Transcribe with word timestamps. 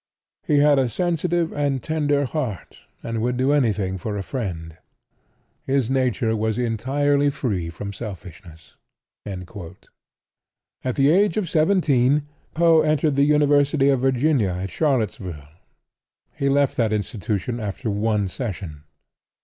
He 0.41 0.57
had 0.57 0.79
a 0.79 0.89
sensitive 0.89 1.51
and 1.53 1.83
tender 1.83 2.25
heart 2.25 2.75
and 3.03 3.21
would 3.21 3.37
do 3.37 3.51
anything 3.51 3.99
for 3.99 4.17
a 4.17 4.23
friend. 4.23 4.75
His 5.67 5.91
nature 5.91 6.35
was 6.35 6.57
entirely 6.57 7.29
free 7.29 7.69
from 7.69 7.93
selfishness." 7.93 8.73
At 9.27 9.45
the 10.95 11.09
age 11.11 11.37
of 11.37 11.47
seventeen 11.47 12.23
Poe 12.55 12.81
entered 12.81 13.15
the 13.15 13.25
University 13.29 13.89
of 13.89 13.99
Virginia 13.99 14.49
at 14.49 14.71
Charlottesville. 14.71 15.49
He 16.33 16.49
left 16.49 16.77
that 16.77 16.91
institution 16.91 17.59
after 17.59 17.91
one 17.91 18.27
session. 18.27 18.85